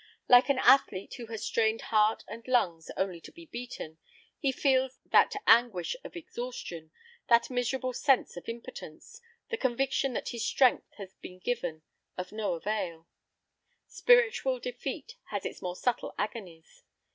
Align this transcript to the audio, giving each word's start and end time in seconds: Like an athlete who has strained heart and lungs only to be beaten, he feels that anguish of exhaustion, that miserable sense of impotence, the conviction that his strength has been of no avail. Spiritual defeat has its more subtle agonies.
Like 0.27 0.49
an 0.49 0.57
athlete 0.57 1.13
who 1.17 1.27
has 1.27 1.45
strained 1.45 1.81
heart 1.93 2.23
and 2.27 2.47
lungs 2.47 2.89
only 2.97 3.21
to 3.21 3.31
be 3.31 3.45
beaten, 3.45 3.99
he 4.39 4.51
feels 4.51 4.97
that 5.05 5.35
anguish 5.45 5.95
of 6.03 6.15
exhaustion, 6.15 6.89
that 7.29 7.51
miserable 7.51 7.93
sense 7.93 8.35
of 8.35 8.49
impotence, 8.49 9.21
the 9.51 9.57
conviction 9.57 10.13
that 10.13 10.29
his 10.29 10.43
strength 10.43 10.91
has 10.97 11.13
been 11.13 11.39
of 12.17 12.31
no 12.31 12.53
avail. 12.55 13.05
Spiritual 13.85 14.59
defeat 14.59 15.17
has 15.25 15.45
its 15.45 15.61
more 15.61 15.75
subtle 15.75 16.15
agonies. 16.17 16.81